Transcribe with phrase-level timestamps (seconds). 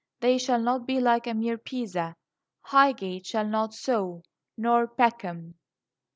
[0.19, 2.15] They shall not be like a mere Pisa.
[2.61, 4.23] Highgate shall not so,
[4.57, 5.59] nor Peckham.